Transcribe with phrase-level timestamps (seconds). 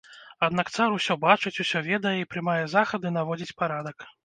[0.45, 4.11] Аднак цар усё бачыць, усё ведае і прымае захады, наводзіць парадак.